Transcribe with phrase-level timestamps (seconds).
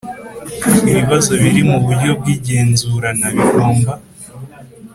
[0.89, 3.93] Ibibazo biri mu buryo bw igenzurana bigomba